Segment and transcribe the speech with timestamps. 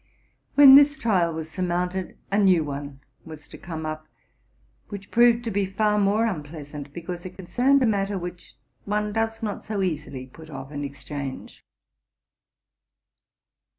[0.55, 4.07] When this trial was surmounted, a new one was to come up,
[4.89, 9.13] which proved to be far more unpleasant, because it con cerned a matter which one
[9.13, 11.63] does not so easily put off and exchange.